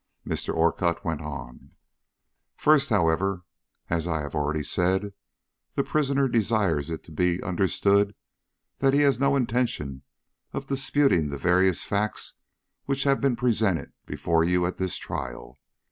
Mr. 0.25 0.51
Orcutt 0.51 1.05
went 1.05 1.21
on: 1.21 1.73
"First, 2.57 2.89
however, 2.89 3.43
as 3.87 4.07
I 4.07 4.21
have 4.21 4.33
already 4.33 4.63
said, 4.63 5.13
the 5.75 5.83
prisoner 5.83 6.27
desires 6.27 6.89
it 6.89 7.03
to 7.03 7.11
be 7.11 7.39
understood 7.43 8.15
that 8.79 8.95
he 8.95 9.01
has 9.01 9.19
no 9.19 9.35
intention 9.35 10.01
of 10.53 10.65
disputing 10.65 11.29
the 11.29 11.37
various 11.37 11.83
facts 11.83 12.33
which 12.85 13.03
have 13.03 13.21
been 13.21 13.35
presented 13.35 13.93
before 14.07 14.43
you 14.43 14.65
at 14.65 14.77
this 14.79 14.97
trial. 14.97 15.59